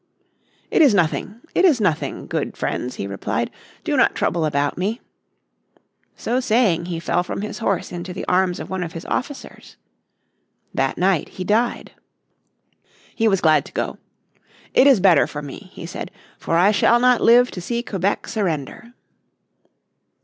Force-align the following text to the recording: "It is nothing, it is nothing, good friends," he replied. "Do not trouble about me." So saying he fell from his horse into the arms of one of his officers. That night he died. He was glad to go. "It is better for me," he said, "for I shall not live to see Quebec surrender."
"It 0.71 0.81
is 0.81 0.95
nothing, 0.95 1.41
it 1.53 1.63
is 1.63 1.79
nothing, 1.79 2.25
good 2.25 2.57
friends," 2.57 2.95
he 2.95 3.05
replied. 3.05 3.51
"Do 3.83 3.95
not 3.95 4.15
trouble 4.15 4.45
about 4.45 4.75
me." 4.75 4.99
So 6.15 6.39
saying 6.39 6.85
he 6.87 6.99
fell 6.99 7.21
from 7.21 7.41
his 7.41 7.59
horse 7.59 7.91
into 7.91 8.11
the 8.11 8.25
arms 8.25 8.59
of 8.59 8.67
one 8.67 8.81
of 8.81 8.93
his 8.93 9.05
officers. 9.05 9.77
That 10.73 10.97
night 10.97 11.29
he 11.29 11.43
died. 11.43 11.91
He 13.13 13.27
was 13.27 13.41
glad 13.41 13.63
to 13.65 13.73
go. 13.73 13.99
"It 14.73 14.87
is 14.87 14.99
better 14.99 15.27
for 15.27 15.43
me," 15.43 15.69
he 15.71 15.85
said, 15.85 16.09
"for 16.39 16.57
I 16.57 16.71
shall 16.71 16.99
not 16.99 17.21
live 17.21 17.51
to 17.51 17.61
see 17.61 17.83
Quebec 17.83 18.27
surrender." 18.27 18.95